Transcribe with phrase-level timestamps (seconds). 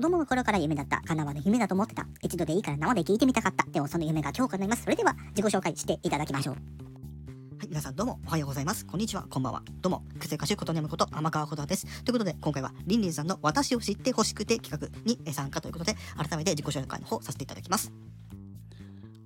[0.00, 1.02] から夢だった。
[1.02, 2.06] 叶わぬ夢だと思ってた。
[2.22, 3.66] 一度でいいから生で聞いてみたかった。
[3.70, 4.84] でもその夢が今日叶います。
[4.84, 6.54] それでは自己紹介していただきましょう。
[6.54, 8.86] はい、皆さんどうもおはようございます。
[8.86, 9.62] こんにちは、こんばんは。
[9.82, 12.02] どうも、クセ歌手ことねむこと天川ことです。
[12.04, 17.92] ということで、今回はりんりんさんの私を知ってほしくて企画に参加ということで、改めて自己紹介の方させていただきます。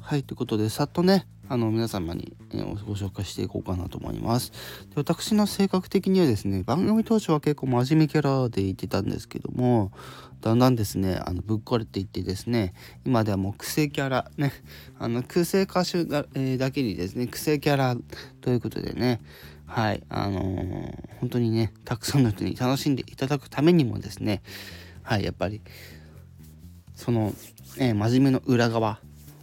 [0.00, 4.52] はい、ということで、さっとね、あの皆様に、えご紹介していこうかなと思います。
[4.52, 9.92] で私の性格的にはですね、番組当初は結構真面目キャラでいてたんですけども、
[10.40, 12.72] だんだんですね、あのぶっ壊れていってですね、
[13.04, 14.50] 今ではもう癖キャラ、ね、
[14.98, 17.96] あの癖歌手だ,、えー、だけにですね、癖キャラ
[18.40, 19.20] ということでね、
[19.66, 24.40] はい、あのー、本当にね、たくさんの人に楽しんでいただくためにもですね、
[25.02, 25.60] はい、やっぱり、
[26.94, 27.34] その、
[27.76, 29.00] えー、真面目の裏側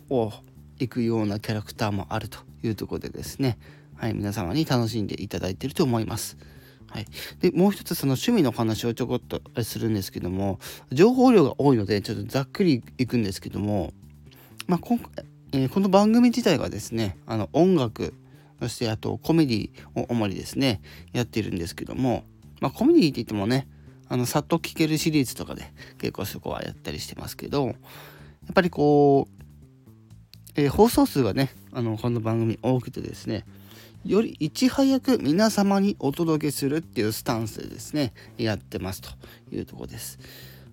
[0.09, 0.33] を
[0.79, 3.57] いくようなキャラクターもあるというところでですね、
[3.95, 6.37] はい、皆様に楽しんでいただいていると思います。
[6.91, 7.05] はい、
[7.39, 10.59] でもう一つその趣味の話をちょこっとするんですけども
[10.91, 13.93] 情報量が多いのでちょっとざっくりいくんですけども、
[14.65, 18.15] まあ、今回、えー、この番組自体はですねあの音楽
[18.59, 20.81] そしてあとコメディを主にですね
[21.13, 22.23] やっているんですけども、
[22.59, 23.67] まあ、コメディって言ってもね
[24.07, 27.75] あのさっと聴けるシリーズとかで結構そこはやったりしてますけどやっ
[28.55, 29.38] ぱりこう
[30.59, 33.45] えー、放送数がね、あの、この番組多くてですね、
[34.03, 39.09] よりいち早く皆様にお届けするっていうスタンスでですね、やってますと
[39.53, 40.19] いうとこです。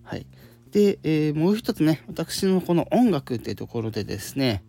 [0.03, 0.25] はい。
[0.71, 4.61] で、えー、もう一つね、私のこの音楽っていうところでですね、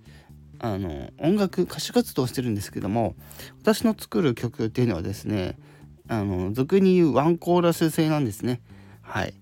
[0.61, 3.17] あの、音楽、歌手活動してるんですけども、
[3.61, 5.59] 私の作る曲っていうのはですね、
[6.07, 8.61] あの、俗に言うワンコーラス制なんですね。
[9.03, 9.35] はい。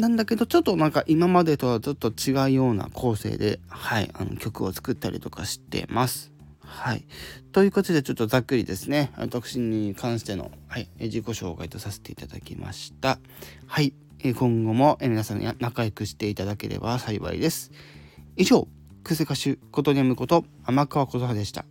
[0.00, 6.32] なんだけど、ちょっとなんか今までとはちょっと違うような構成で、はい、あの曲を作ったりとかしてます。
[6.60, 7.04] はい。
[7.52, 13.18] ということで、ちょっとざっくりですね、私に関しての、はい、自己紹介とさせていただきました。
[13.66, 13.94] はい。
[14.22, 17.70] 今後も皆さんに仲良くしていただければ幸いです。
[18.36, 18.66] 以上、
[19.02, 21.66] クセ歌手、ことにむこと、天川琴葉でした。